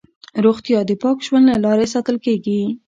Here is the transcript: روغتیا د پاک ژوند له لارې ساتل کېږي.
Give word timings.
روغتیا 0.45 0.79
د 0.85 0.91
پاک 1.01 1.17
ژوند 1.27 1.45
له 1.51 1.57
لارې 1.65 1.85
ساتل 1.93 2.17
کېږي. 2.25 2.61